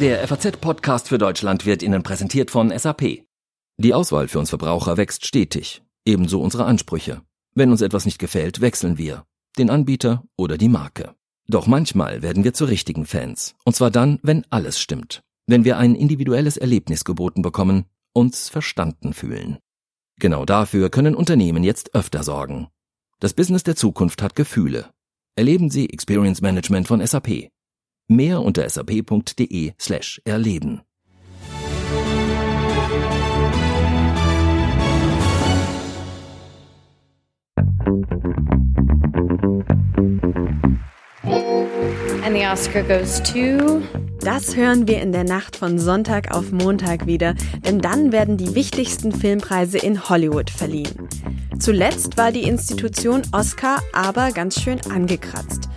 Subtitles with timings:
[0.00, 3.24] Der FAZ-Podcast für Deutschland wird Ihnen präsentiert von SAP.
[3.78, 7.22] Die Auswahl für uns Verbraucher wächst stetig, ebenso unsere Ansprüche.
[7.54, 9.24] Wenn uns etwas nicht gefällt, wechseln wir,
[9.56, 11.14] den Anbieter oder die Marke.
[11.48, 15.78] Doch manchmal werden wir zu richtigen Fans, und zwar dann, wenn alles stimmt, wenn wir
[15.78, 19.56] ein individuelles Erlebnis geboten bekommen, uns verstanden fühlen.
[20.20, 22.68] Genau dafür können Unternehmen jetzt öfter sorgen.
[23.18, 24.90] Das Business der Zukunft hat Gefühle.
[25.36, 27.48] Erleben Sie Experience Management von SAP.
[28.08, 30.82] Mehr unter sap.de slash erleben.
[42.24, 43.82] And the Oscar goes to
[44.20, 48.54] Das hören wir in der Nacht von Sonntag auf Montag wieder, denn dann werden die
[48.54, 51.08] wichtigsten Filmpreise in Hollywood verliehen.
[51.58, 55.68] Zuletzt war die Institution Oscar aber ganz schön angekratzt.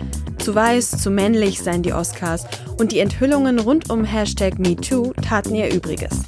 [0.42, 2.46] Zu weiß, zu männlich seien die Oscars
[2.78, 6.22] und die Enthüllungen rund um Hashtag MeToo taten ihr Übriges.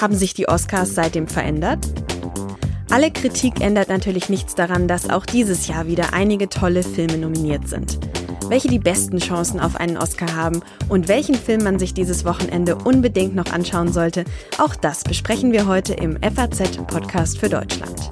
[0.00, 1.86] Haben sich die Oscars seitdem verändert?
[2.90, 7.68] Alle Kritik ändert natürlich nichts daran, dass auch dieses Jahr wieder einige tolle Filme nominiert
[7.68, 7.98] sind.
[8.48, 12.76] Welche die besten Chancen auf einen Oscar haben und welchen Film man sich dieses Wochenende
[12.76, 14.24] unbedingt noch anschauen sollte,
[14.58, 18.10] auch das besprechen wir heute im FAZ Podcast für Deutschland.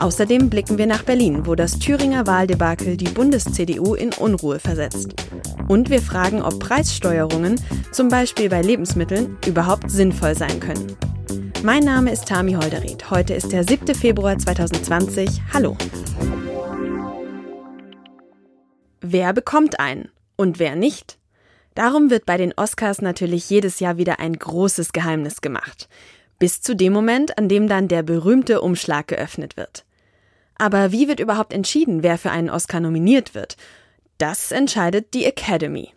[0.00, 5.14] Außerdem blicken wir nach Berlin, wo das Thüringer Wahldebakel die Bundes-CDU in Unruhe versetzt.
[5.68, 7.60] Und wir fragen, ob Preissteuerungen,
[7.92, 10.96] zum Beispiel bei Lebensmitteln, überhaupt sinnvoll sein können.
[11.62, 13.10] Mein Name ist Tami Holderried.
[13.10, 13.94] Heute ist der 7.
[13.94, 15.42] Februar 2020.
[15.52, 15.76] Hallo.
[19.02, 21.18] Wer bekommt einen und wer nicht?
[21.74, 25.90] Darum wird bei den Oscars natürlich jedes Jahr wieder ein großes Geheimnis gemacht.
[26.38, 29.84] Bis zu dem Moment, an dem dann der berühmte Umschlag geöffnet wird.
[30.60, 33.56] Aber wie wird überhaupt entschieden, wer für einen Oscar nominiert wird?
[34.18, 35.88] Das entscheidet die Academy.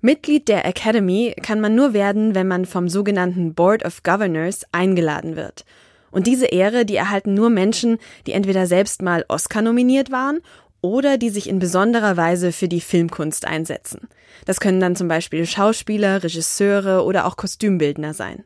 [0.00, 5.36] Mitglied der Academy kann man nur werden, wenn man vom sogenannten Board of Governors eingeladen
[5.36, 5.64] wird.
[6.10, 10.40] Und diese Ehre, die erhalten nur Menschen, die entweder selbst mal Oscar nominiert waren
[10.80, 14.08] oder die sich in besonderer Weise für die Filmkunst einsetzen.
[14.46, 18.42] Das können dann zum Beispiel Schauspieler, Regisseure oder auch Kostümbildner sein.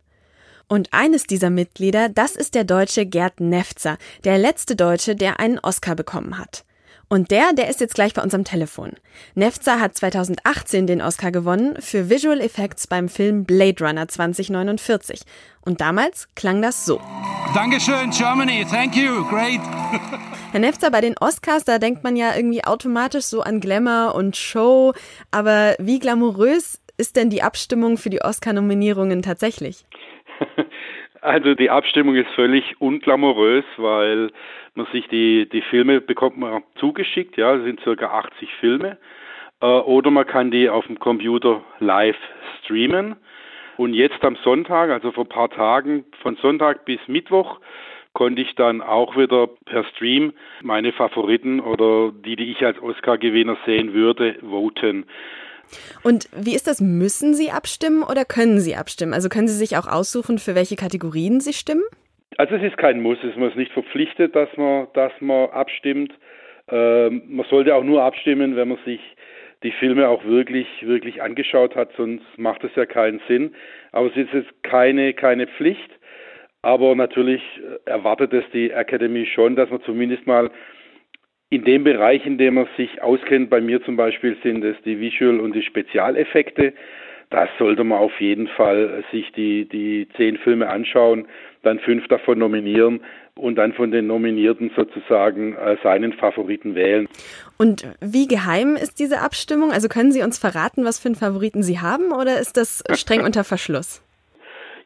[0.69, 5.61] Und eines dieser Mitglieder, das ist der Deutsche Gerd Nefzer, der letzte Deutsche, der einen
[5.61, 6.65] Oscar bekommen hat.
[7.09, 8.95] Und der, der ist jetzt gleich bei uns am Telefon.
[9.37, 15.21] Nefzer hat 2018 den Oscar gewonnen für Visual Effects beim Film Blade Runner 2049.
[15.61, 17.01] Und damals klang das so.
[17.55, 18.67] Dankeschön, Germany.
[18.69, 19.25] Thank you.
[19.29, 19.61] Great.
[20.51, 24.37] Herr Nefzer, bei den Oscars, da denkt man ja irgendwie automatisch so an Glamour und
[24.37, 24.93] Show.
[25.31, 29.87] Aber wie glamourös ist denn die Abstimmung für die Oscar-Nominierungen tatsächlich?
[31.27, 34.31] Also die Abstimmung ist völlig unglamourös, weil
[34.77, 38.97] man sich die, die Filme bekommt man zugeschickt, ja, es sind circa 80 Filme.
[39.61, 42.17] Äh, oder man kann die auf dem Computer live
[42.61, 43.17] streamen.
[43.77, 47.59] Und jetzt am Sonntag, also vor ein paar Tagen, von Sonntag bis Mittwoch,
[48.13, 50.33] konnte ich dann auch wieder per Stream
[50.63, 55.07] meine Favoriten oder die, die ich als Oscar-Gewinner sehen würde, voten.
[56.03, 56.81] Und wie ist das?
[56.81, 59.15] Müssen Sie abstimmen oder können Sie abstimmen?
[59.15, 61.85] Also können Sie sich auch aussuchen, für welche Kategorien Sie stimmen?
[62.39, 66.13] Also es ist kein Muss, es ist nicht verpflichtet, dass man, dass man abstimmt.
[66.69, 69.01] Ähm, man sollte auch nur abstimmen, wenn man sich
[69.63, 73.55] die Filme auch wirklich, wirklich angeschaut hat, sonst macht es ja keinen Sinn.
[73.93, 75.91] Aber es ist jetzt keine, keine Pflicht.
[76.63, 77.43] Aber natürlich
[77.85, 80.51] erwartet es die Academy schon, dass man zumindest mal
[81.49, 84.99] in dem Bereich, in dem man sich auskennt, bei mir zum Beispiel sind es die
[85.01, 86.73] Visual- und die Spezialeffekte.
[87.31, 91.27] Das sollte man auf jeden Fall sich die, die zehn Filme anschauen,
[91.63, 93.01] dann fünf davon nominieren
[93.35, 97.09] und dann von den Nominierten sozusagen äh, seinen Favoriten wählen.
[97.59, 99.73] Und wie geheim ist diese Abstimmung?
[99.73, 103.21] Also können Sie uns verraten, was für einen Favoriten Sie haben oder ist das streng
[103.25, 104.03] unter Verschluss?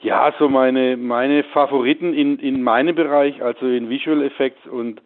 [0.00, 5.02] Ja, so meine, meine Favoriten in, in meinem Bereich, also in Visual Effects und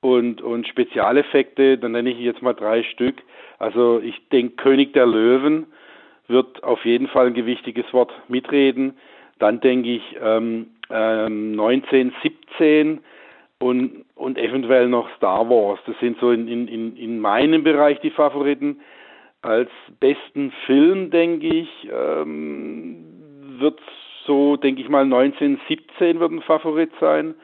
[0.00, 3.16] und, und Spezialeffekte, dann nenne ich jetzt mal drei Stück.
[3.58, 5.66] Also ich denke, König der Löwen
[6.28, 8.96] wird auf jeden Fall ein gewichtiges Wort mitreden.
[9.38, 13.00] Dann denke ich ähm, ähm, 1917
[13.60, 15.80] und, und eventuell noch Star Wars.
[15.86, 18.80] Das sind so in, in, in meinem Bereich die Favoriten.
[19.42, 23.04] Als besten Film, denke ich, ähm,
[23.58, 23.80] wird
[24.26, 27.34] so, denke ich mal, 1917 wird ein Favorit sein.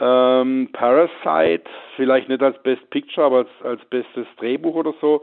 [0.00, 1.64] Ähm, Parasite,
[1.96, 5.22] vielleicht nicht als Best Picture, aber als, als bestes Drehbuch oder so.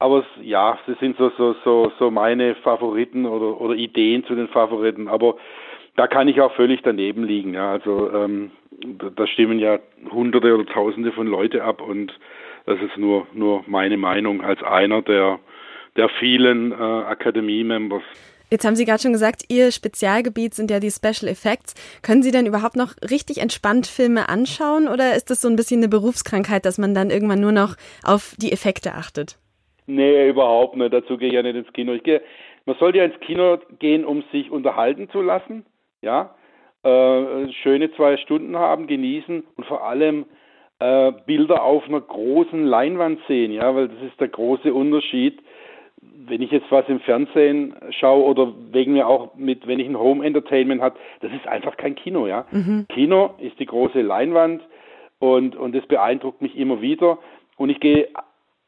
[0.00, 4.48] Aber ja, sie sind so, so, so, so meine Favoriten oder, oder Ideen zu den
[4.48, 5.08] Favoriten.
[5.08, 5.36] Aber
[5.96, 7.54] da kann ich auch völlig daneben liegen.
[7.54, 7.72] Ja.
[7.72, 9.78] Also ähm, da, da stimmen ja
[10.10, 12.12] Hunderte oder Tausende von Leute ab und
[12.66, 15.40] das ist nur, nur meine Meinung als einer der,
[15.96, 18.02] der vielen äh, Akademie-Members.
[18.50, 21.74] Jetzt haben Sie gerade schon gesagt, Ihr Spezialgebiet sind ja die Special Effects.
[22.02, 25.80] Können Sie denn überhaupt noch richtig entspannt Filme anschauen oder ist das so ein bisschen
[25.80, 29.38] eine Berufskrankheit, dass man dann irgendwann nur noch auf die Effekte achtet?
[29.86, 30.92] Nee, überhaupt nicht.
[30.92, 31.92] Dazu gehe ich ja nicht ins Kino.
[31.92, 32.22] Ich gehe,
[32.64, 35.66] man sollte ja ins Kino gehen, um sich unterhalten zu lassen.
[36.00, 36.34] Ja,
[36.84, 40.26] äh, schöne zwei Stunden haben, genießen und vor allem
[40.78, 43.52] äh, Bilder auf einer großen Leinwand sehen.
[43.52, 45.40] Ja, weil das ist der große Unterschied
[46.00, 49.98] wenn ich jetzt was im Fernsehen schaue oder wegen mir auch mit, wenn ich ein
[49.98, 52.46] Home Entertainment habe, das ist einfach kein Kino, ja.
[52.50, 52.86] Mhm.
[52.88, 54.62] Kino ist die große Leinwand
[55.18, 57.18] und, und das beeindruckt mich immer wieder.
[57.56, 58.08] Und ich gehe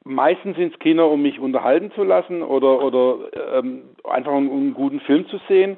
[0.04, 3.18] meistens ins Kino, um mich unterhalten zu lassen oder, oder
[3.58, 5.76] ähm, einfach um, um einen guten Film zu sehen.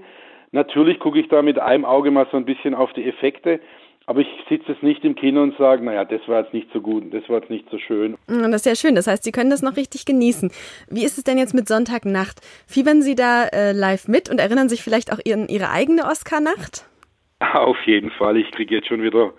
[0.53, 3.61] Natürlich gucke ich da mit einem Auge mal so ein bisschen auf die Effekte,
[4.07, 6.81] aber ich sitze jetzt nicht im Kino und sage, naja, das war jetzt nicht so
[6.81, 8.17] gut, das war jetzt nicht so schön.
[8.27, 8.95] Mm, das ist ja schön.
[8.95, 10.51] Das heißt, Sie können das noch richtig genießen.
[10.89, 12.41] Wie ist es denn jetzt mit Sonntagnacht?
[12.67, 16.87] Fiebern Sie da äh, live mit und erinnern sich vielleicht auch an Ihre eigene Oscar-Nacht?
[17.55, 18.37] Auf jeden Fall.
[18.37, 19.33] Ich kriege jetzt schon wieder,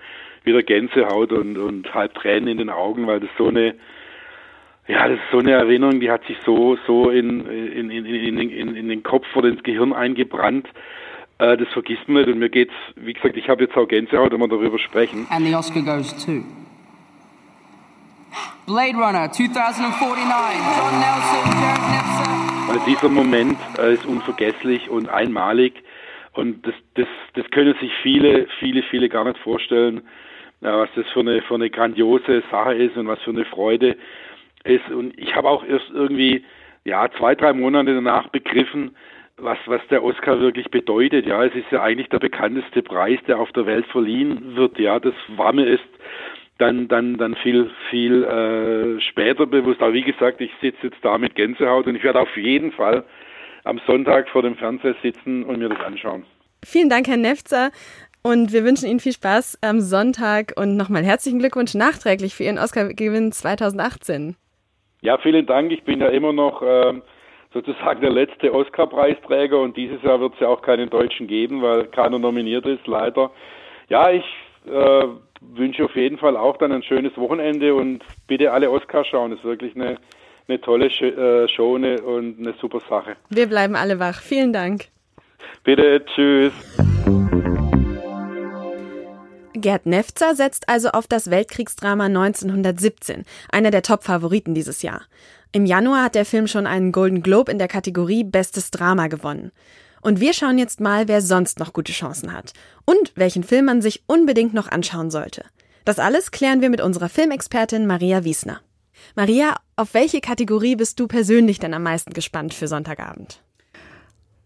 [0.44, 3.76] wieder Gänsehaut und, und halb Tränen in den Augen, weil das so eine,
[4.88, 8.38] ja, das ist so eine Erinnerung, die hat sich so, so in, in, in, in,
[8.38, 10.68] in, in den Kopf oder ins Gehirn eingebrannt.
[11.40, 14.32] Äh, das vergisst man nicht und mir geht's, wie gesagt, ich habe jetzt auch Gänsehaut,
[14.32, 15.28] wenn wir darüber sprechen.
[15.30, 16.44] And the Oscar goes to
[18.66, 19.94] Blade Runner 2049,
[20.78, 22.70] John Nelson, Jared.
[22.70, 25.84] Also dieser Moment äh, ist unvergesslich und einmalig
[26.34, 30.02] und das, das, das können sich viele, viele, viele gar nicht vorstellen,
[30.62, 33.98] ja, was das für eine, für eine grandiose Sache ist und was für eine Freude
[34.64, 34.90] ist.
[34.90, 36.44] Und ich habe auch erst irgendwie
[36.86, 38.96] ja zwei, drei Monate danach begriffen,
[39.38, 41.26] was, was der Oscar wirklich bedeutet.
[41.26, 44.78] Ja, es ist ja eigentlich der bekannteste Preis, der auf der Welt verliehen wird.
[44.80, 45.84] Ja, das war mir erst
[46.60, 49.82] dann, dann, dann viel, viel äh, später bewusst.
[49.82, 53.04] Aber wie gesagt, ich sitze jetzt da mit Gänsehaut und ich werde auf jeden Fall
[53.64, 56.26] am Sonntag vor dem Fernseher sitzen und mir das anschauen.
[56.64, 57.72] Vielen Dank, Herr Nefzer.
[58.26, 62.58] Und wir wünschen Ihnen viel Spaß am Sonntag und nochmal herzlichen Glückwunsch nachträglich für Ihren
[62.58, 64.38] Oscar-Gewinn 2018.
[65.02, 65.74] Ja, vielen Dank.
[65.74, 67.02] Ich bin ja immer noch äh,
[67.54, 71.86] sozusagen der letzte Oscar-Preisträger und dieses Jahr wird es ja auch keinen Deutschen geben, weil
[71.86, 73.32] keiner nominiert ist, leider.
[73.90, 74.26] Ja, ich
[74.66, 75.08] äh,
[75.42, 79.32] wünsche auf jeden Fall auch dann ein schönes Wochenende und bitte alle Oscar schauen.
[79.32, 79.98] Das ist wirklich eine,
[80.48, 83.16] eine tolle äh, Show eine, und eine super Sache.
[83.30, 84.22] Wir bleiben alle wach.
[84.22, 84.86] Vielen Dank.
[85.64, 86.54] Bitte, tschüss.
[89.64, 95.04] Gerd Nefzer setzt also auf das Weltkriegsdrama 1917, einer der Top-Favoriten dieses Jahr.
[95.54, 99.54] Im Januar hat der Film schon einen Golden Globe in der Kategorie Bestes Drama gewonnen.
[100.02, 102.52] Und wir schauen jetzt mal, wer sonst noch gute Chancen hat
[102.84, 105.46] und welchen Film man sich unbedingt noch anschauen sollte.
[105.86, 108.60] Das alles klären wir mit unserer Filmexpertin Maria Wiesner.
[109.16, 113.42] Maria, auf welche Kategorie bist du persönlich denn am meisten gespannt für Sonntagabend?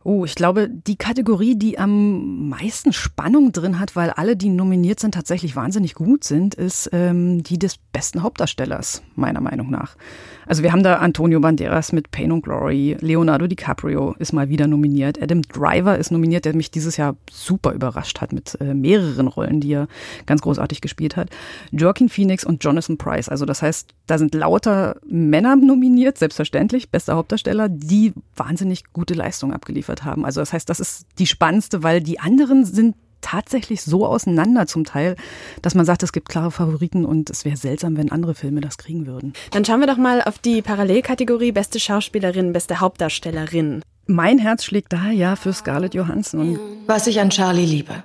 [0.09, 5.01] Oh, ich glaube, die Kategorie, die am meisten Spannung drin hat, weil alle, die nominiert
[5.01, 9.97] sind, tatsächlich wahnsinnig gut sind, ist ähm, die des besten Hauptdarstellers, meiner Meinung nach.
[10.45, 14.65] Also wir haben da Antonio Banderas mit Pain and Glory, Leonardo DiCaprio ist mal wieder
[14.65, 19.27] nominiert, Adam Driver ist nominiert, der mich dieses Jahr super überrascht hat mit äh, mehreren
[19.27, 19.89] Rollen, die er
[20.25, 21.31] ganz großartig gespielt hat.
[21.71, 23.27] Joaquin Phoenix und Jonathan Price.
[23.27, 29.51] Also das heißt, da sind lauter Männer nominiert, selbstverständlich, bester Hauptdarsteller, die wahnsinnig gute Leistungen
[29.51, 30.25] abgeliefert haben.
[30.25, 34.85] Also das heißt, das ist die spannendste, weil die anderen sind tatsächlich so auseinander zum
[34.85, 35.15] Teil,
[35.61, 38.77] dass man sagt, es gibt klare Favoriten und es wäre seltsam, wenn andere Filme das
[38.77, 39.33] kriegen würden.
[39.51, 43.81] Dann schauen wir doch mal auf die Parallelkategorie beste Schauspielerin, beste Hauptdarstellerin.
[44.05, 46.59] Mein Herz schlägt da ja für Scarlett Johansson.
[46.85, 48.03] Was ich an Charlie liebe.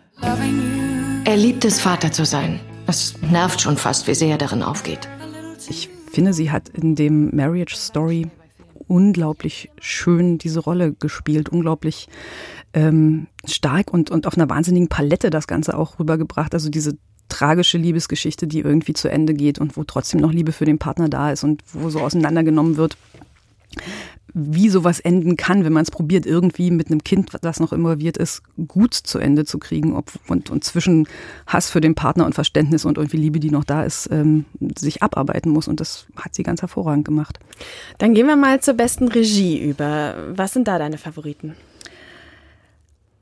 [1.25, 2.58] Er liebt es, Vater zu sein.
[2.88, 5.08] Es nervt schon fast, wie sehr er darin aufgeht.
[5.68, 8.28] Ich finde, sie hat in dem Marriage Story
[8.89, 12.09] unglaublich schön diese Rolle gespielt, unglaublich
[12.73, 16.55] ähm, stark und, und auf einer wahnsinnigen Palette das Ganze auch rübergebracht.
[16.55, 16.97] Also diese
[17.29, 21.09] tragische Liebesgeschichte, die irgendwie zu Ende geht und wo trotzdem noch Liebe für den Partner
[21.09, 22.97] da ist und wo so auseinandergenommen wird,
[24.35, 28.17] wie sowas enden kann, wenn man es probiert, irgendwie mit einem Kind, das noch involviert
[28.17, 31.07] ist, gut zu Ende zu kriegen ob, und, und zwischen
[31.47, 34.47] Hass für den Partner und Verständnis und irgendwie Liebe, die noch da ist, ähm,
[34.79, 35.69] sich abarbeiten muss.
[35.69, 37.38] Und das hat sie ganz hervorragend gemacht.
[37.99, 40.14] Dann gehen wir mal zur besten Regie über.
[40.35, 41.55] Was sind da deine Favoriten?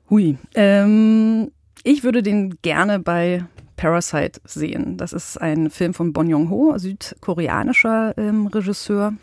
[0.09, 0.37] Hui.
[0.55, 1.51] Ähm,
[1.83, 4.95] ich würde den gerne bei Parasite sehen.
[4.97, 9.13] Das ist ein Film von Bon Joon-ho, südkoreanischer ähm, Regisseur.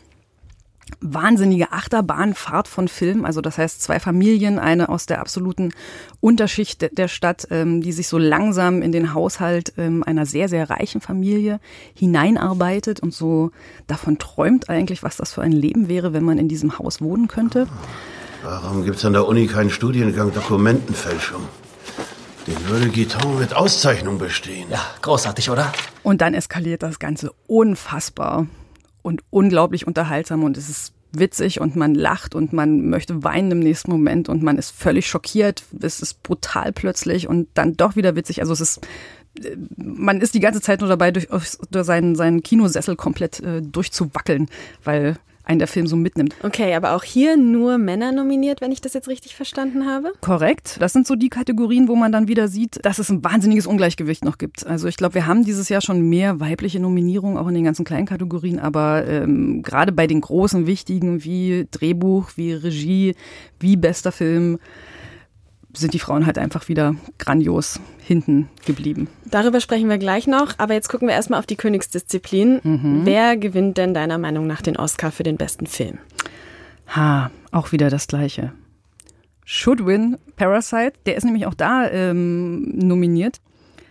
[1.01, 5.73] Wahnsinnige Achterbahnfahrt von Film, also das heißt zwei Familien, eine aus der absoluten
[6.21, 10.71] Unterschicht der Stadt, ähm, die sich so langsam in den Haushalt ähm, einer sehr, sehr
[10.71, 11.61] reichen Familie
[11.95, 13.51] hineinarbeitet und so
[13.87, 17.29] davon träumt eigentlich, was das für ein Leben wäre, wenn man in diesem Haus wohnen
[17.29, 17.67] könnte.
[18.43, 21.43] Warum gibt es an der Uni keinen Studiengang Dokumentenfälschung?
[22.47, 24.71] Den würde Guiton mit Auszeichnung bestehen.
[24.71, 25.71] Ja, großartig, oder?
[26.03, 28.47] Und dann eskaliert das Ganze unfassbar
[29.09, 33.61] und unglaublich unterhaltsam und es ist witzig und man lacht und man möchte weinen im
[33.61, 35.65] nächsten Moment und man ist völlig schockiert.
[35.81, 38.41] Es ist brutal plötzlich und dann doch wieder witzig.
[38.43, 38.87] Also es ist
[39.77, 41.29] man ist die ganze Zeit nur dabei, durch,
[41.71, 44.49] durch seinen, seinen Kinosessel komplett äh, durchzuwackeln,
[44.85, 45.17] weil
[45.49, 46.37] einen der Film so mitnimmt.
[46.43, 50.13] Okay, aber auch hier nur Männer nominiert, wenn ich das jetzt richtig verstanden habe?
[50.21, 50.77] Korrekt.
[50.81, 54.25] Das sind so die Kategorien, wo man dann wieder sieht, dass es ein wahnsinniges Ungleichgewicht
[54.25, 54.67] noch gibt.
[54.67, 57.85] Also ich glaube, wir haben dieses Jahr schon mehr weibliche Nominierungen, auch in den ganzen
[57.85, 63.15] kleinen Kategorien, aber ähm, gerade bei den großen, wichtigen wie Drehbuch, wie Regie,
[63.59, 64.59] wie bester Film,
[65.79, 69.09] sind die Frauen halt einfach wieder grandios hinten geblieben.
[69.25, 72.61] Darüber sprechen wir gleich noch, aber jetzt gucken wir erstmal auf die Königsdisziplin.
[72.63, 73.01] Mhm.
[73.05, 75.99] Wer gewinnt denn deiner Meinung nach den Oscar für den besten Film?
[76.95, 78.53] Ha, auch wieder das Gleiche.
[79.45, 83.41] Should Win Parasite, der ist nämlich auch da ähm, nominiert.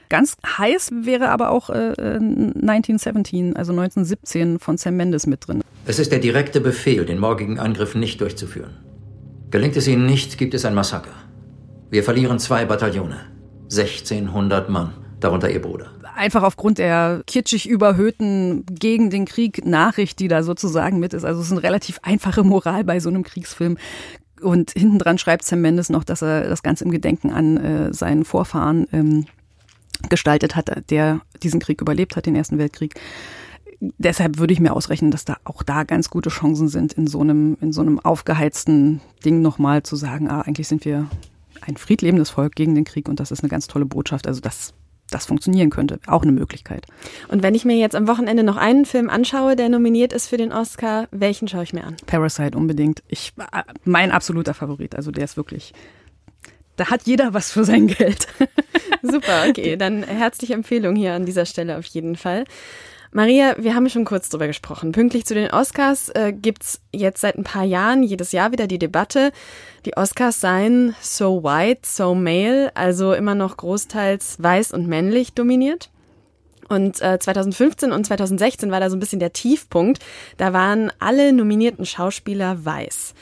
[0.10, 5.64] Ganz heiß wäre aber auch äh, 1917, also 1917 von Sam Mendes mit drin.
[5.86, 8.78] Es ist der direkte Befehl, den morgigen Angriff nicht durchzuführen.
[9.52, 11.12] Gelingt es ihnen nicht, gibt es ein Massaker.
[11.90, 13.18] Wir verlieren zwei Bataillone.
[13.64, 15.92] 1600 Mann, darunter ihr Bruder.
[16.16, 21.24] Einfach aufgrund der kitschig überhöhten gegen den Krieg Nachricht, die da sozusagen mit ist.
[21.24, 23.78] Also es ist eine relativ einfache Moral bei so einem Kriegsfilm.
[24.42, 27.94] Und hinten dran schreibt Sam Mendes noch, dass er das Ganze im Gedenken an äh,
[27.94, 29.26] seinen Vorfahren ähm,
[30.10, 32.96] gestaltet hat, der diesen Krieg überlebt hat, den Ersten Weltkrieg.
[33.80, 37.22] Deshalb würde ich mir ausrechnen, dass da auch da ganz gute Chancen sind, in so
[37.22, 41.08] einem, in so einem aufgeheizten Ding nochmal zu sagen, ah, eigentlich sind wir
[41.62, 44.28] ein friedlebendes Volk gegen den Krieg und das ist eine ganz tolle Botschaft.
[44.28, 44.74] Also das
[45.10, 46.00] das funktionieren könnte.
[46.06, 46.86] Auch eine Möglichkeit.
[47.30, 50.38] Und wenn ich mir jetzt am Wochenende noch einen Film anschaue, der nominiert ist für
[50.38, 51.96] den Oscar, welchen schaue ich mir an?
[52.06, 53.04] Parasite unbedingt.
[53.08, 54.96] Ich, äh, mein absoluter Favorit.
[54.96, 55.74] Also der ist wirklich,
[56.76, 58.28] da hat jeder was für sein Geld.
[59.02, 59.76] Super, okay.
[59.78, 62.44] Dann herzliche Empfehlung hier an dieser Stelle auf jeden Fall.
[63.12, 64.92] Maria, wir haben schon kurz drüber gesprochen.
[64.92, 68.80] Pünktlich zu den Oscars äh, gibt's jetzt seit ein paar Jahren jedes Jahr wieder die
[68.80, 69.32] Debatte,
[69.86, 75.90] die Oscars seien so white, so male, also immer noch großteils weiß und männlich dominiert.
[76.70, 80.04] Und äh, 2015 und 2016 war da so ein bisschen der Tiefpunkt.
[80.36, 83.14] Da waren alle nominierten Schauspieler weiß.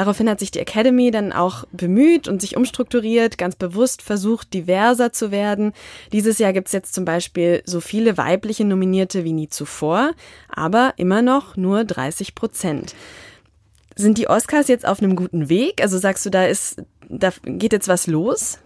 [0.00, 5.12] Daraufhin hat sich die Academy dann auch bemüht und sich umstrukturiert, ganz bewusst versucht, diverser
[5.12, 5.74] zu werden.
[6.10, 10.12] Dieses Jahr gibt's jetzt zum Beispiel so viele weibliche Nominierte wie nie zuvor,
[10.48, 12.94] aber immer noch nur 30 Prozent.
[13.94, 15.82] Sind die Oscars jetzt auf einem guten Weg?
[15.82, 18.58] Also sagst du, da ist, da geht jetzt was los?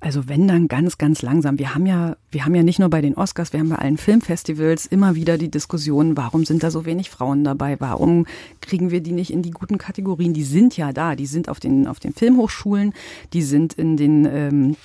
[0.00, 1.58] Also wenn dann ganz, ganz langsam.
[1.58, 3.96] Wir haben ja, wir haben ja nicht nur bei den Oscars, wir haben bei allen
[3.96, 7.80] Filmfestivals immer wieder die Diskussion, warum sind da so wenig Frauen dabei?
[7.80, 8.26] Warum
[8.60, 10.34] kriegen wir die nicht in die guten Kategorien?
[10.34, 12.92] Die sind ja da, die sind auf den, auf den Filmhochschulen,
[13.32, 14.76] die sind in den ähm,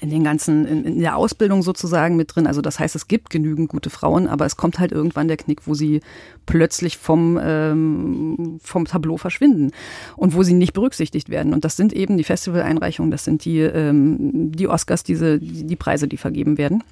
[0.00, 2.46] in den ganzen, in, in, der Ausbildung sozusagen mit drin.
[2.46, 5.66] Also das heißt, es gibt genügend gute Frauen, aber es kommt halt irgendwann der Knick,
[5.66, 6.00] wo sie
[6.46, 9.72] plötzlich vom, ähm, vom Tableau verschwinden
[10.16, 11.52] und wo sie nicht berücksichtigt werden.
[11.52, 16.06] Und das sind eben die Festivaleinreichungen, das sind die, ähm, die Oscars, diese, die, Preise,
[16.06, 16.84] die vergeben werden.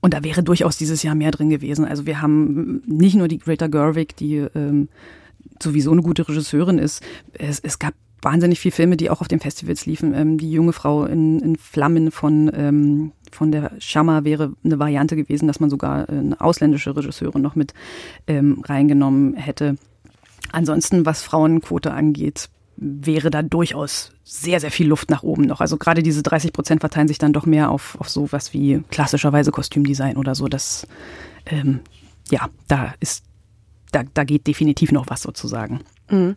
[0.00, 1.84] Und da wäre durchaus dieses Jahr mehr drin gewesen.
[1.84, 4.88] Also wir haben nicht nur die Greta Gerwig, die ähm,
[5.60, 7.02] sowieso eine gute Regisseurin ist.
[7.32, 10.14] Es, es gab wahnsinnig viele Filme, die auch auf den Festivals liefen.
[10.14, 15.16] Ähm, die junge Frau in, in Flammen von, ähm, von der Schammer wäre eine Variante
[15.16, 17.74] gewesen, dass man sogar eine ausländische Regisseurin noch mit
[18.26, 19.76] ähm, reingenommen hätte.
[20.52, 25.60] Ansonsten, was Frauenquote angeht, wäre da durchaus sehr, sehr viel Luft nach oben noch.
[25.60, 29.50] Also gerade diese 30 Prozent verteilen sich dann doch mehr auf, auf sowas wie klassischerweise
[29.50, 30.48] Kostümdesign oder so.
[30.48, 30.86] Das,
[31.46, 31.80] ähm,
[32.30, 33.24] ja, da ist,
[33.94, 35.80] da, da geht definitiv noch was sozusagen.
[36.10, 36.36] Mhm.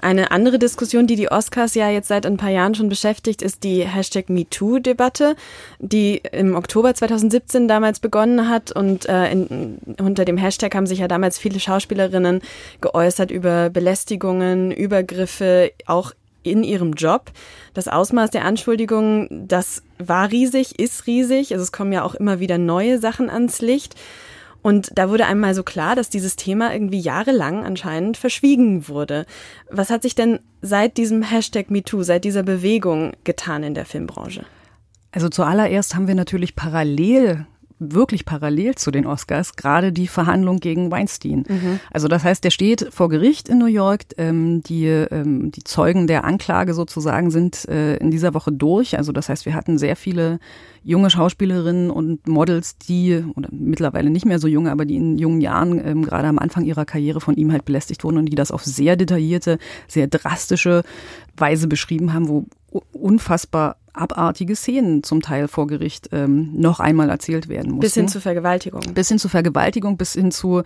[0.00, 3.64] Eine andere Diskussion, die die Oscars ja jetzt seit ein paar Jahren schon beschäftigt, ist
[3.64, 5.36] die Hashtag MeToo-Debatte,
[5.78, 8.72] die im Oktober 2017 damals begonnen hat.
[8.72, 12.42] Und äh, in, unter dem Hashtag haben sich ja damals viele Schauspielerinnen
[12.80, 17.32] geäußert über Belästigungen, Übergriffe, auch in ihrem Job.
[17.74, 21.52] Das Ausmaß der Anschuldigungen, das war riesig, ist riesig.
[21.52, 23.96] Also es kommen ja auch immer wieder neue Sachen ans Licht.
[24.66, 29.24] Und da wurde einmal so klar, dass dieses Thema irgendwie jahrelang anscheinend verschwiegen wurde.
[29.70, 34.44] Was hat sich denn seit diesem Hashtag MeToo, seit dieser Bewegung getan in der Filmbranche?
[35.12, 37.46] Also zuallererst haben wir natürlich parallel
[37.78, 41.44] wirklich parallel zu den Oscars gerade die Verhandlung gegen Weinstein.
[41.48, 41.80] Mhm.
[41.90, 44.02] Also das heißt, der steht vor Gericht in New York.
[44.16, 48.96] Ähm, die, ähm, die Zeugen der Anklage sozusagen sind äh, in dieser Woche durch.
[48.96, 50.38] Also das heißt, wir hatten sehr viele
[50.82, 55.40] junge Schauspielerinnen und Models, die, oder mittlerweile nicht mehr so junge, aber die in jungen
[55.40, 58.52] Jahren ähm, gerade am Anfang ihrer Karriere von ihm halt belästigt wurden und die das
[58.52, 60.84] auf sehr detaillierte, sehr drastische
[61.36, 67.48] Weise beschrieben haben, wo unfassbar abartige Szenen zum Teil vor Gericht ähm, noch einmal erzählt
[67.48, 67.80] werden mussten.
[67.80, 68.82] Bis hin zu Vergewaltigung.
[68.92, 70.62] Bis hin zu Vergewaltigung, bis hin zu,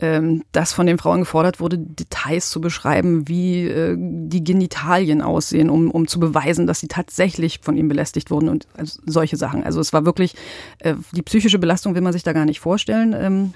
[0.00, 5.68] ähm, dass von den Frauen gefordert wurde, Details zu beschreiben, wie äh, die Genitalien aussehen,
[5.68, 9.64] um, um zu beweisen, dass sie tatsächlich von ihm belästigt wurden und also solche Sachen.
[9.64, 10.34] Also es war wirklich,
[10.78, 13.14] äh, die psychische Belastung will man sich da gar nicht vorstellen.
[13.16, 13.52] Ähm,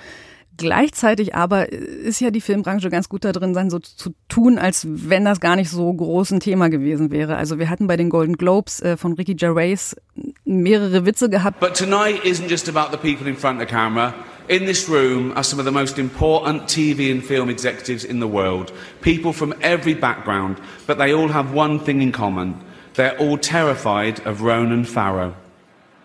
[0.57, 4.87] Gleichzeitig aber ist ja die Filmbranche ganz gut da drin, sein so zu tun, als
[4.89, 7.37] wenn das gar nicht so groß ein Thema gewesen wäre.
[7.37, 9.97] Also wir hatten bei den Golden Globes äh, von Ricky Gervais
[10.45, 11.61] mehrere Witze gehabt.
[11.61, 14.15] But tonight isn't just about the people in front of the camera.
[14.49, 18.29] In this room are some of the most important TV and film executives in the
[18.29, 18.73] world.
[19.01, 22.55] People from every background, but they all have one thing in common.
[22.95, 25.35] They're all terrified of Ronan Farrow.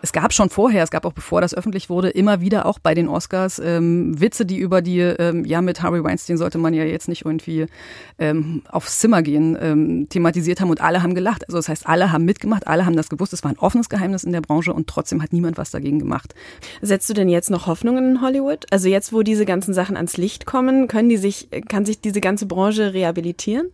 [0.02, 2.92] Es gab schon vorher, es gab auch bevor das öffentlich wurde, immer wieder auch bei
[2.92, 6.82] den Oscars ähm, Witze, die über die, ähm, ja, mit Harvey Weinstein sollte man ja
[6.82, 7.66] jetzt nicht irgendwie
[8.18, 11.46] ähm, aufs Zimmer gehen, ähm, thematisiert haben und alle haben gelacht.
[11.46, 13.32] Also das heißt, alle haben mitgemacht, alle haben das gewusst.
[13.32, 16.34] Es war ein offenes Geheimnis in der Branche und trotzdem hat niemand was dagegen gemacht.
[16.80, 18.66] Setzt du denn jetzt noch Hoffnungen in Hollywood?
[18.72, 22.20] Also jetzt, wo diese ganzen Sachen ans Licht kommen, können die sich, kann sich diese
[22.20, 23.70] ganze Branche rehabilitieren?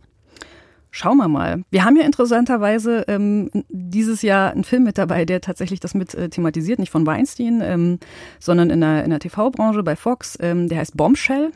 [0.90, 1.62] Schauen wir mal.
[1.70, 6.14] Wir haben ja interessanterweise ähm, dieses Jahr einen Film mit dabei, der tatsächlich das mit
[6.14, 7.98] äh, thematisiert, nicht von Weinstein, ähm,
[8.40, 10.38] sondern in der, in der TV-Branche bei Fox.
[10.40, 11.52] Ähm, der heißt Bombshell.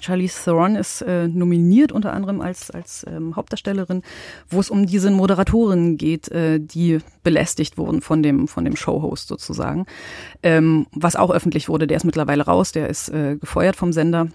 [0.00, 4.02] Charlize Theron ist äh, nominiert unter anderem als, als ähm, Hauptdarstellerin,
[4.48, 9.28] wo es um diese Moderatorin geht, äh, die belästigt wurden von dem, von dem Showhost
[9.28, 9.86] sozusagen.
[10.42, 14.28] Ähm, was auch öffentlich wurde, der ist mittlerweile raus, der ist äh, gefeuert vom Sender.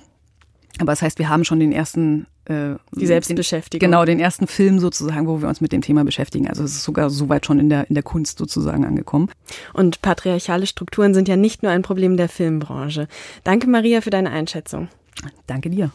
[0.79, 3.79] Aber das heißt, wir haben schon den ersten äh, die Selbstbeschäftigung.
[3.79, 6.47] Den, genau, den ersten Film sozusagen, wo wir uns mit dem Thema beschäftigen.
[6.47, 9.29] Also es ist sogar so weit schon in der, in der Kunst sozusagen angekommen.
[9.73, 13.07] Und patriarchale Strukturen sind ja nicht nur ein Problem der Filmbranche.
[13.43, 14.87] Danke, Maria, für deine Einschätzung.
[15.47, 15.91] Danke dir.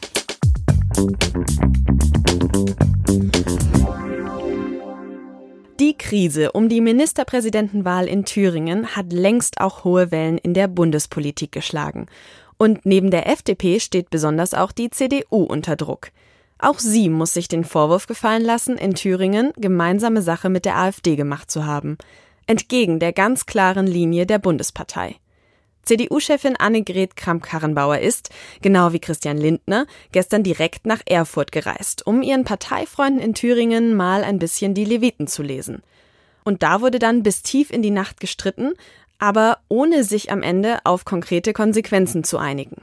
[5.80, 11.50] Die Krise um die Ministerpräsidentenwahl in Thüringen hat längst auch hohe Wellen in der Bundespolitik
[11.50, 12.06] geschlagen.
[12.62, 16.12] Und neben der FDP steht besonders auch die CDU unter Druck.
[16.60, 21.16] Auch sie muss sich den Vorwurf gefallen lassen, in Thüringen gemeinsame Sache mit der AfD
[21.16, 21.98] gemacht zu haben.
[22.46, 25.16] Entgegen der ganz klaren Linie der Bundespartei.
[25.82, 32.44] CDU-Chefin Annegret Kramp-Karrenbauer ist, genau wie Christian Lindner, gestern direkt nach Erfurt gereist, um ihren
[32.44, 35.82] Parteifreunden in Thüringen mal ein bisschen die Leviten zu lesen.
[36.44, 38.74] Und da wurde dann bis tief in die Nacht gestritten,
[39.22, 42.82] aber ohne sich am Ende auf konkrete Konsequenzen zu einigen.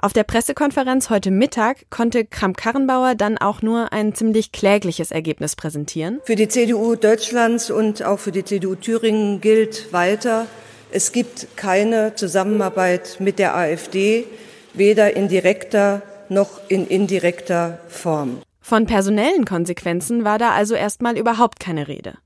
[0.00, 6.20] Auf der Pressekonferenz heute Mittag konnte Kramp-Karrenbauer dann auch nur ein ziemlich klägliches Ergebnis präsentieren.
[6.22, 10.46] Für die CDU Deutschlands und auch für die CDU Thüringen gilt weiter,
[10.92, 14.26] es gibt keine Zusammenarbeit mit der AfD,
[14.74, 18.38] weder in direkter noch in indirekter Form.
[18.60, 22.18] Von personellen Konsequenzen war da also erstmal überhaupt keine Rede.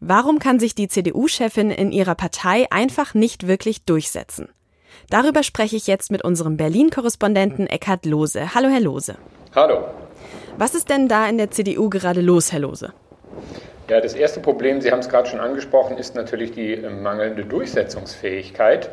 [0.00, 4.48] Warum kann sich die CDU-Chefin in ihrer Partei einfach nicht wirklich durchsetzen?
[5.10, 8.54] Darüber spreche ich jetzt mit unserem Berlin-Korrespondenten Eckhard Lohse.
[8.54, 9.16] Hallo, Herr Lohse.
[9.56, 9.88] Hallo.
[10.56, 12.92] Was ist denn da in der CDU gerade los, Herr Lohse?
[13.90, 17.44] Ja, das erste Problem, Sie haben es gerade schon angesprochen, ist natürlich die äh, mangelnde
[17.44, 18.90] Durchsetzungsfähigkeit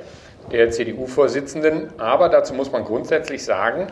[0.51, 1.99] der CDU-Vorsitzenden.
[1.99, 3.87] Aber dazu muss man grundsätzlich sagen,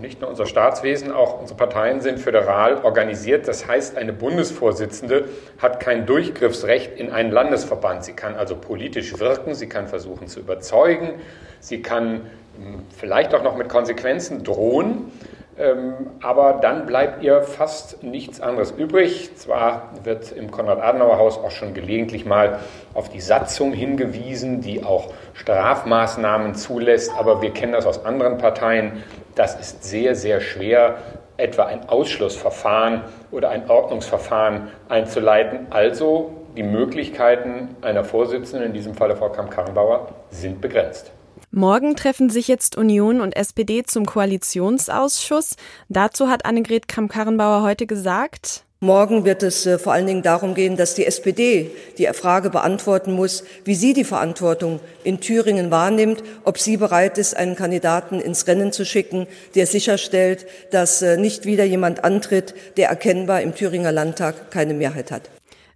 [0.00, 3.48] nicht nur unser Staatswesen, auch unsere Parteien sind föderal organisiert.
[3.48, 8.04] Das heißt, eine Bundesvorsitzende hat kein Durchgriffsrecht in einen Landesverband.
[8.04, 11.14] Sie kann also politisch wirken, sie kann versuchen zu überzeugen,
[11.60, 12.26] sie kann
[12.58, 15.10] hm, vielleicht auch noch mit Konsequenzen drohen.
[15.58, 19.34] Ähm, aber dann bleibt ihr fast nichts anderes übrig.
[19.36, 22.58] Zwar wird im Konrad-Adenauer-Haus auch schon gelegentlich mal
[22.92, 29.02] auf die Satzung hingewiesen, die auch Strafmaßnahmen zulässt, aber wir kennen das aus anderen Parteien.
[29.34, 30.96] Das ist sehr, sehr schwer,
[31.36, 35.66] etwa ein Ausschlussverfahren oder ein Ordnungsverfahren einzuleiten.
[35.70, 41.12] Also die Möglichkeiten einer Vorsitzenden, in diesem Falle Frau Kamp-Karrenbauer, sind begrenzt.
[41.50, 45.56] Morgen treffen sich jetzt Union und SPD zum Koalitionsausschuss.
[45.88, 50.76] Dazu hat Annegret Kramp-Karrenbauer heute gesagt, Morgen wird es äh, vor allen Dingen darum gehen,
[50.76, 56.58] dass die SPD die Frage beantworten muss, wie sie die Verantwortung in Thüringen wahrnimmt, ob
[56.58, 61.64] sie bereit ist, einen Kandidaten ins Rennen zu schicken, der sicherstellt, dass äh, nicht wieder
[61.64, 65.30] jemand antritt, der erkennbar im Thüringer Landtag keine Mehrheit hat.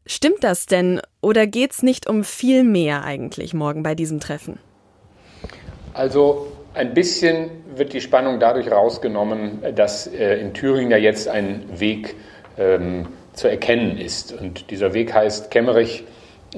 [0.04, 4.58] Stimmt das denn oder geht es nicht um viel mehr eigentlich morgen bei diesem Treffen?
[5.94, 11.64] Also ein bisschen wird die Spannung dadurch rausgenommen, dass äh, in Thüringen ja jetzt ein
[11.80, 12.14] Weg
[12.60, 14.32] ähm, zu erkennen ist.
[14.32, 16.04] Und dieser Weg heißt, Kemmerich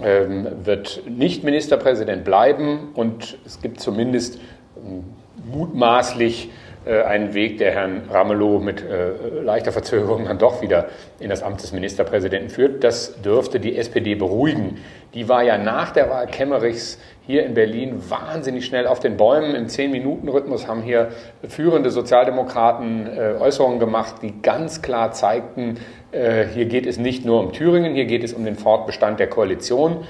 [0.02, 4.38] ähm, wird nicht Ministerpräsident bleiben und es gibt zumindest
[4.76, 5.04] ähm,
[5.50, 6.50] mutmaßlich
[6.90, 10.86] einen Weg, der Herrn Ramelow mit äh, leichter Verzögerung dann doch wieder
[11.20, 12.82] in das Amt des Ministerpräsidenten führt.
[12.82, 14.78] Das dürfte die SPD beruhigen.
[15.14, 19.54] Die war ja nach der Wahl Kemmerichs hier in Berlin wahnsinnig schnell auf den Bäumen.
[19.54, 21.10] Im Zehn-Minuten-Rhythmus haben hier
[21.48, 25.78] führende Sozialdemokraten äh, Äußerungen gemacht, die ganz klar zeigten,
[26.12, 30.04] hier geht es nicht nur um Thüringen, hier geht es um den Fortbestand der Koalition.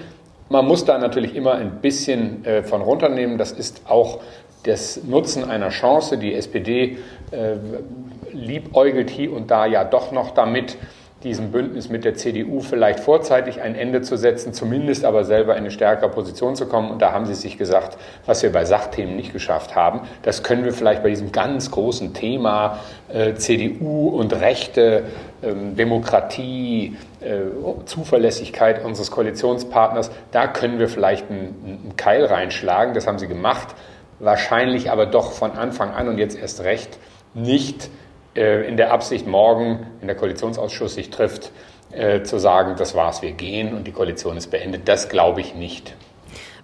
[0.49, 3.39] Man muss da natürlich immer ein bisschen von runternehmen.
[3.39, 4.19] Das ist auch
[4.65, 6.19] das Nutzen einer Chance.
[6.19, 6.99] Die SPD
[7.31, 7.57] äh,
[8.33, 10.77] liebäugelt hier und da ja doch noch damit,
[11.25, 15.61] diesem Bündnis mit der CDU vielleicht vorzeitig ein Ende zu setzen, zumindest aber selber in
[15.61, 16.91] eine stärkere Position zu kommen.
[16.91, 17.97] Und da haben sie sich gesagt,
[18.27, 22.13] was wir bei Sachthemen nicht geschafft haben, das können wir vielleicht bei diesem ganz großen
[22.15, 25.05] Thema äh, CDU und Rechte,
[25.43, 27.39] äh, Demokratie, äh,
[27.85, 32.95] Zuverlässigkeit unseres Koalitionspartners, da können wir vielleicht einen, einen Keil reinschlagen.
[32.95, 33.75] Das haben sie gemacht
[34.23, 36.99] wahrscheinlich aber doch von Anfang an und jetzt erst recht
[37.35, 37.91] nicht
[38.35, 41.51] äh, in der Absicht, morgen, wenn der Koalitionsausschuss sich trifft,
[41.91, 44.83] äh, zu sagen, das war's, wir gehen und die Koalition ist beendet.
[44.87, 45.95] Das glaube ich nicht.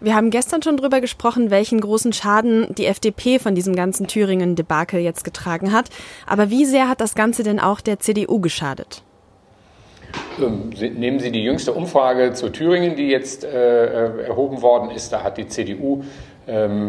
[0.01, 5.01] Wir haben gestern schon darüber gesprochen, welchen großen Schaden die FDP von diesem ganzen Thüringen-Debakel
[5.01, 5.87] jetzt getragen hat.
[6.25, 9.03] Aber wie sehr hat das Ganze denn auch der CDU geschadet?
[10.41, 15.13] Ähm, nehmen Sie die jüngste Umfrage zu Thüringen, die jetzt äh, äh erhoben worden ist.
[15.13, 16.05] Da hat die CDU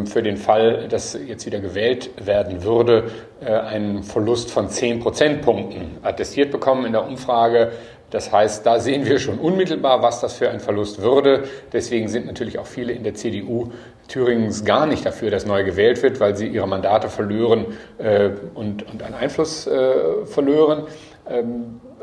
[0.06, 5.98] für den Fall, dass jetzt wieder gewählt werden würde, äh, einen Verlust von 10 Prozentpunkten
[6.02, 7.74] attestiert bekommen in der Umfrage.
[8.10, 11.44] Das heißt, da sehen wir schon unmittelbar, was das für ein Verlust würde.
[11.74, 13.72] Deswegen sind natürlich auch viele in der CDU
[14.08, 17.66] Thüringens gar nicht dafür, dass neu gewählt wird, weil sie ihre Mandate verlieren
[17.98, 20.86] äh, und, an Einfluss äh, verlieren.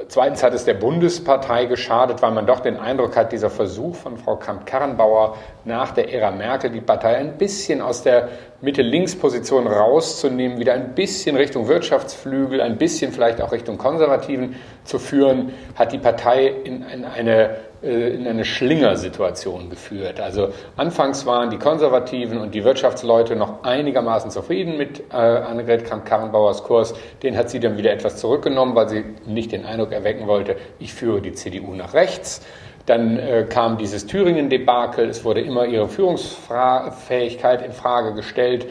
[0.08, 4.18] Zweitens hat es der Bundespartei geschadet, weil man doch den Eindruck hat, dieser Versuch von
[4.18, 8.28] Frau Kramp-Karrenbauer nach der Ära Merkel die Partei ein bisschen aus der
[8.60, 15.54] Mitte-Links-Position rauszunehmen, wieder ein bisschen Richtung Wirtschaftsflügel, ein bisschen vielleicht auch Richtung Konservativen zu führen,
[15.76, 20.18] hat die Partei in, in eine in eine Schlingersituation geführt.
[20.18, 26.64] Also anfangs waren die Konservativen und die Wirtschaftsleute noch einigermaßen zufrieden mit äh, Annegret Kramp-Karrenbauers
[26.64, 26.94] Kurs.
[27.22, 30.94] Den hat sie dann wieder etwas zurückgenommen, weil sie nicht den Eindruck erwecken wollte, ich
[30.94, 32.42] führe die CDU nach rechts.
[32.86, 38.66] Dann äh, kam dieses Thüringen-Debakel, es wurde immer ihre Führungsfähigkeit in Frage gestellt.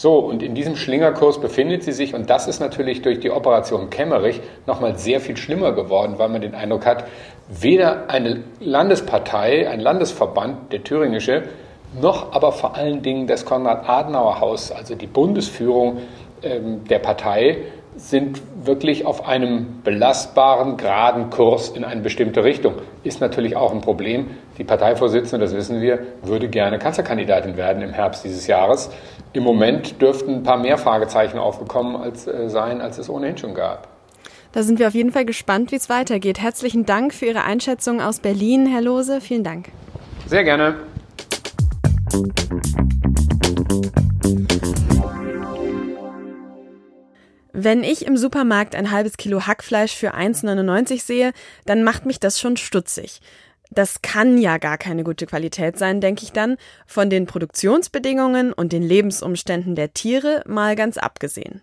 [0.00, 3.90] So, und in diesem Schlingerkurs befindet sie sich, und das ist natürlich durch die Operation
[3.90, 7.04] Kemmerich nochmal sehr viel schlimmer geworden, weil man den Eindruck hat,
[7.50, 11.42] weder eine Landespartei, ein Landesverband, der thüringische,
[12.00, 15.98] noch aber vor allen Dingen das Konrad-Adenauer-Haus, also die Bundesführung
[16.42, 17.58] ähm, der Partei,
[17.96, 22.74] sind wirklich auf einem belastbaren, geraden Kurs in eine bestimmte Richtung.
[23.02, 24.30] Ist natürlich auch ein Problem.
[24.58, 28.90] Die Parteivorsitzende, das wissen wir, würde gerne Kanzlerkandidatin werden im Herbst dieses Jahres.
[29.32, 33.54] Im Moment dürften ein paar mehr Fragezeichen aufgekommen als, äh, sein, als es ohnehin schon
[33.54, 33.88] gab.
[34.52, 36.40] Da sind wir auf jeden Fall gespannt, wie es weitergeht.
[36.40, 39.20] Herzlichen Dank für Ihre Einschätzung aus Berlin, Herr Lose.
[39.20, 39.68] Vielen Dank.
[40.26, 40.76] Sehr gerne.
[47.52, 51.32] Wenn ich im Supermarkt ein halbes Kilo Hackfleisch für 1,99 sehe,
[51.66, 53.20] dann macht mich das schon stutzig.
[53.70, 58.72] Das kann ja gar keine gute Qualität sein, denke ich dann, von den Produktionsbedingungen und
[58.72, 61.60] den Lebensumständen der Tiere mal ganz abgesehen.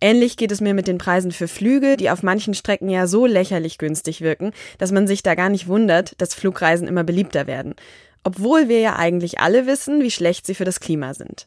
[0.00, 3.26] Ähnlich geht es mir mit den Preisen für Flüge, die auf manchen Strecken ja so
[3.26, 7.74] lächerlich günstig wirken, dass man sich da gar nicht wundert, dass Flugreisen immer beliebter werden.
[8.24, 11.46] Obwohl wir ja eigentlich alle wissen, wie schlecht sie für das Klima sind.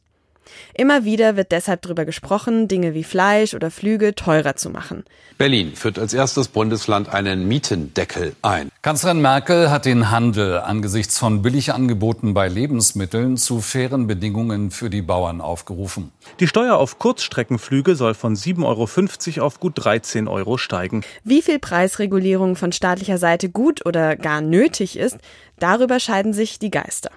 [0.74, 5.04] Immer wieder wird deshalb darüber gesprochen, Dinge wie Fleisch oder Flüge teurer zu machen.
[5.38, 8.70] Berlin führt als erstes Bundesland einen Mietendeckel ein.
[8.82, 15.02] Kanzlerin Merkel hat den Handel angesichts von Billigangeboten bei Lebensmitteln zu fairen Bedingungen für die
[15.02, 16.12] Bauern aufgerufen.
[16.40, 21.04] Die Steuer auf Kurzstreckenflüge soll von 7,50 Euro auf gut 13 Euro steigen.
[21.24, 25.18] Wie viel Preisregulierung von staatlicher Seite gut oder gar nötig ist,
[25.60, 27.12] darüber scheiden sich die Geister.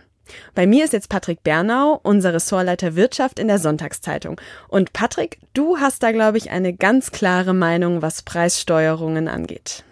[0.55, 4.41] Bei mir ist jetzt Patrick Bernau, unser Ressortleiter Wirtschaft in der Sonntagszeitung.
[4.69, 9.85] Und Patrick, du hast da, glaube ich, eine ganz klare Meinung, was Preissteuerungen angeht.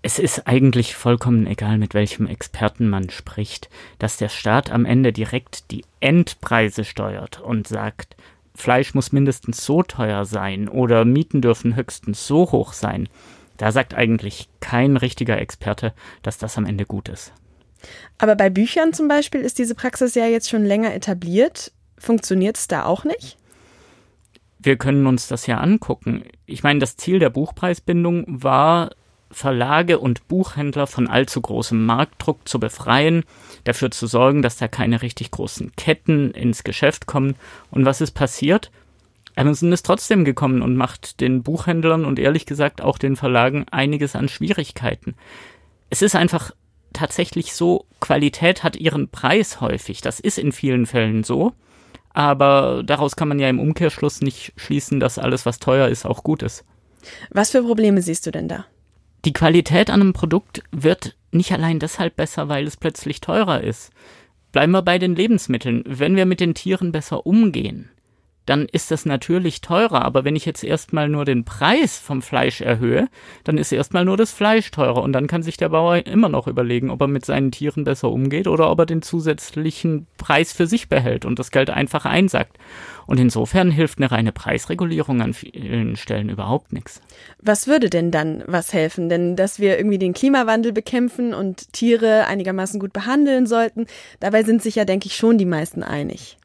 [0.00, 5.12] Es ist eigentlich vollkommen egal, mit welchem Experten man spricht, dass der Staat am Ende
[5.12, 8.16] direkt die Endpreise steuert und sagt,
[8.54, 13.08] Fleisch muss mindestens so teuer sein oder Mieten dürfen höchstens so hoch sein.
[13.56, 17.32] Da sagt eigentlich kein richtiger Experte, dass das am Ende gut ist.
[18.18, 21.72] Aber bei Büchern zum Beispiel ist diese Praxis ja jetzt schon länger etabliert.
[21.98, 23.36] Funktioniert es da auch nicht?
[24.58, 26.24] Wir können uns das ja angucken.
[26.46, 28.90] Ich meine, das Ziel der Buchpreisbindung war,
[29.30, 33.24] Verlage und Buchhändler von allzu großem Marktdruck zu befreien,
[33.64, 37.36] dafür zu sorgen, dass da keine richtig großen Ketten ins Geschäft kommen.
[37.70, 38.70] Und was ist passiert?
[39.36, 44.16] Amazon ist trotzdem gekommen und macht den Buchhändlern und ehrlich gesagt auch den Verlagen einiges
[44.16, 45.14] an Schwierigkeiten.
[45.90, 46.50] Es ist einfach
[46.92, 50.00] tatsächlich so, Qualität hat ihren Preis häufig.
[50.00, 51.52] Das ist in vielen Fällen so.
[52.12, 56.24] Aber daraus kann man ja im Umkehrschluss nicht schließen, dass alles, was teuer ist, auch
[56.24, 56.64] gut ist.
[57.30, 58.66] Was für Probleme siehst du denn da?
[59.24, 63.90] Die Qualität an einem Produkt wird nicht allein deshalb besser, weil es plötzlich teurer ist.
[64.52, 65.84] Bleiben wir bei den Lebensmitteln.
[65.86, 67.90] Wenn wir mit den Tieren besser umgehen,
[68.48, 70.02] dann ist das natürlich teurer.
[70.04, 73.08] Aber wenn ich jetzt erstmal nur den Preis vom Fleisch erhöhe,
[73.44, 75.02] dann ist erstmal nur das Fleisch teurer.
[75.02, 78.10] Und dann kann sich der Bauer immer noch überlegen, ob er mit seinen Tieren besser
[78.10, 82.56] umgeht oder ob er den zusätzlichen Preis für sich behält und das Geld einfach einsackt.
[83.06, 87.00] Und insofern hilft eine reine Preisregulierung an vielen Stellen überhaupt nichts.
[87.40, 89.08] Was würde denn dann was helfen?
[89.08, 93.86] Denn dass wir irgendwie den Klimawandel bekämpfen und Tiere einigermaßen gut behandeln sollten,
[94.20, 96.37] dabei sind sich ja, denke ich, schon die meisten einig.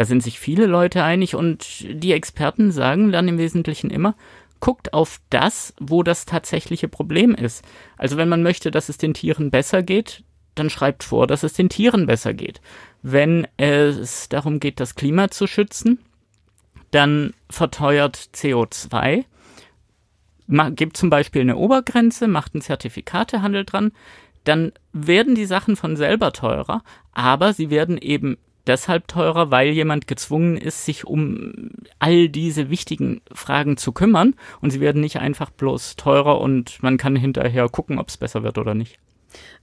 [0.00, 4.14] Da sind sich viele Leute einig und die Experten sagen dann im Wesentlichen immer,
[4.58, 7.62] guckt auf das, wo das tatsächliche Problem ist.
[7.98, 11.52] Also wenn man möchte, dass es den Tieren besser geht, dann schreibt vor, dass es
[11.52, 12.62] den Tieren besser geht.
[13.02, 15.98] Wenn es darum geht, das Klima zu schützen,
[16.92, 19.26] dann verteuert CO2,
[20.76, 23.92] gibt zum Beispiel eine Obergrenze, macht einen Zertifikatehandel dran,
[24.44, 26.82] dann werden die Sachen von selber teurer,
[27.12, 33.20] aber sie werden eben deshalb teurer, weil jemand gezwungen ist, sich um all diese wichtigen
[33.32, 37.98] Fragen zu kümmern und sie werden nicht einfach bloß teurer und man kann hinterher gucken,
[37.98, 38.98] ob es besser wird oder nicht.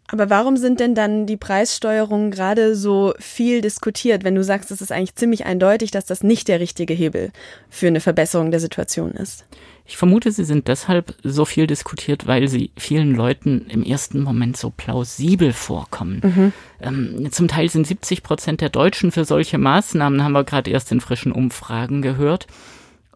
[0.09, 4.81] Aber warum sind denn dann die Preissteuerungen gerade so viel diskutiert, wenn du sagst, es
[4.81, 7.31] ist eigentlich ziemlich eindeutig, dass das nicht der richtige Hebel
[7.69, 9.45] für eine Verbesserung der Situation ist?
[9.87, 14.57] Ich vermute, sie sind deshalb so viel diskutiert, weil sie vielen Leuten im ersten Moment
[14.57, 16.21] so plausibel vorkommen.
[16.23, 16.53] Mhm.
[16.81, 20.91] Ähm, zum Teil sind 70 Prozent der Deutschen für solche Maßnahmen, haben wir gerade erst
[20.91, 22.47] in frischen Umfragen gehört.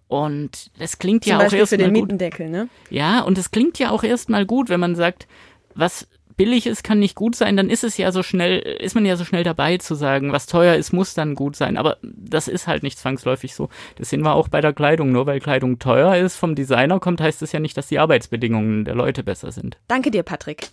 [0.07, 2.01] Und es klingt zum ja Beispiel auch erstmal gut.
[2.03, 2.69] Mietendeckel, ne?
[2.89, 5.27] Ja, und es klingt ja auch erstmal gut, wenn man sagt,
[5.75, 9.05] was billig ist, kann nicht gut sein, dann ist es ja so schnell, ist man
[9.05, 11.77] ja so schnell dabei zu sagen, was teuer ist, muss dann gut sein.
[11.77, 13.69] Aber das ist halt nicht zwangsläufig so.
[13.97, 15.11] Das sehen wir auch bei der Kleidung.
[15.11, 18.85] Nur weil Kleidung teuer ist, vom Designer kommt, heißt es ja nicht, dass die Arbeitsbedingungen
[18.85, 19.77] der Leute besser sind.
[19.87, 20.69] Danke dir, Patrick.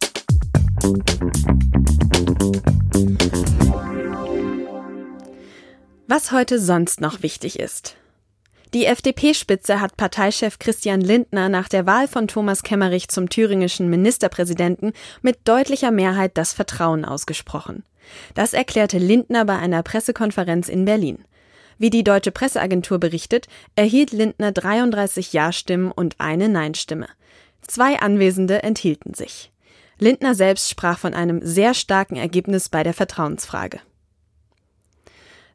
[6.06, 7.96] Was heute sonst noch wichtig ist.
[8.74, 14.92] Die FDP-Spitze hat Parteichef Christian Lindner nach der Wahl von Thomas Kemmerich zum thüringischen Ministerpräsidenten
[15.22, 17.82] mit deutlicher Mehrheit das Vertrauen ausgesprochen.
[18.34, 21.24] Das erklärte Lindner bei einer Pressekonferenz in Berlin.
[21.78, 27.08] Wie die deutsche Presseagentur berichtet, erhielt Lindner 33 Ja-Stimmen und eine Nein-Stimme.
[27.62, 29.50] Zwei Anwesende enthielten sich.
[29.98, 33.80] Lindner selbst sprach von einem sehr starken Ergebnis bei der Vertrauensfrage.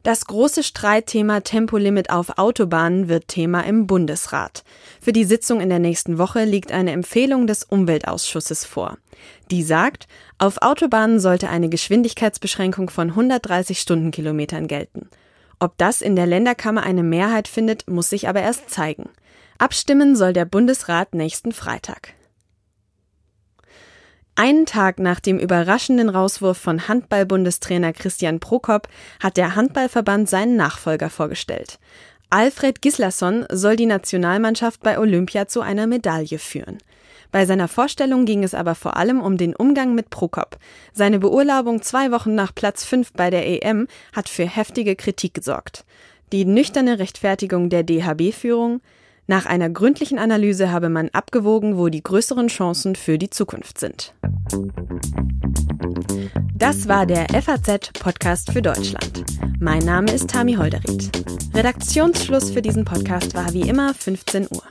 [0.04, 4.62] Das große Streitthema Tempolimit auf Autobahnen wird Thema im Bundesrat.
[5.00, 8.98] Für die Sitzung in der nächsten Woche liegt eine Empfehlung des Umweltausschusses vor.
[9.50, 15.08] Die sagt, auf Autobahnen sollte eine Geschwindigkeitsbeschränkung von 130 Stundenkilometern gelten.
[15.58, 19.08] Ob das in der Länderkammer eine Mehrheit findet, muss sich aber erst zeigen.
[19.56, 22.12] Abstimmen soll der Bundesrat nächsten Freitag.
[24.36, 28.88] Einen Tag nach dem überraschenden Rauswurf von Handball-Bundestrainer Christian Prokop
[29.20, 31.78] hat der Handballverband seinen Nachfolger vorgestellt.
[32.30, 36.78] Alfred Gislason soll die Nationalmannschaft bei Olympia zu einer Medaille führen.
[37.30, 40.58] Bei seiner Vorstellung ging es aber vor allem um den Umgang mit Prokop.
[40.92, 45.84] Seine Beurlaubung zwei Wochen nach Platz 5 bei der EM hat für heftige Kritik gesorgt.
[46.32, 48.80] Die nüchterne Rechtfertigung der DHB-Führung,
[49.26, 54.14] nach einer gründlichen Analyse habe man abgewogen, wo die größeren Chancen für die Zukunft sind.
[56.54, 59.24] Das war der FAZ-Podcast für Deutschland.
[59.58, 61.10] Mein Name ist Tami Holderried.
[61.54, 64.62] Redaktionsschluss für diesen Podcast war wie immer 15 Uhr.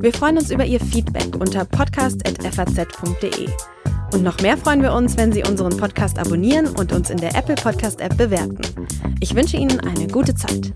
[0.00, 3.48] Wir freuen uns über Ihr Feedback unter podcast.faz.de.
[4.12, 7.34] Und noch mehr freuen wir uns, wenn Sie unseren Podcast abonnieren und uns in der
[7.34, 8.60] Apple Podcast App bewerten.
[9.20, 10.72] Ich wünsche Ihnen eine gute Zeit.